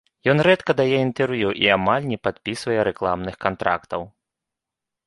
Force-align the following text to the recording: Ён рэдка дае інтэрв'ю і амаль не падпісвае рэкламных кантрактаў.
Ён 0.31 0.37
рэдка 0.47 0.71
дае 0.79 0.97
інтэрв'ю 1.07 1.49
і 1.65 1.69
амаль 1.77 2.09
не 2.13 2.17
падпісвае 2.29 2.79
рэкламных 2.89 3.35
кантрактаў. 3.47 4.01